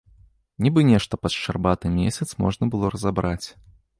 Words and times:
Нібы 0.67 0.81
нешта 0.91 1.19
пад 1.25 1.31
шчарбаты 1.41 1.93
месяц 1.99 2.27
можна 2.43 2.71
было 2.75 2.93
разабраць. 2.97 3.47